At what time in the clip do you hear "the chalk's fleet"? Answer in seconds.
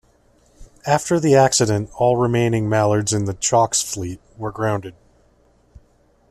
3.25-4.19